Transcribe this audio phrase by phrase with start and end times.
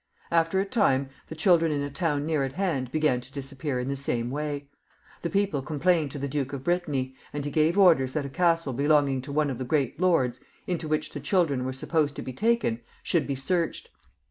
[0.31, 3.87] After a time, the children in a town near at hand began to disappear in
[3.87, 4.67] the same way.
[5.21, 8.73] The people complained to the Duke of Brittany, and he gave orders that a castle,
[8.73, 12.33] belonging to one of the great lords, into which the children were supposed to be
[12.33, 13.89] taken, should be searched.